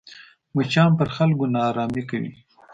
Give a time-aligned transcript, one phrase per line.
[0.55, 2.31] مچان پر خلکو ناارامي کوي